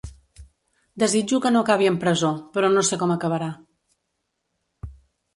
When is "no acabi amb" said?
1.55-2.01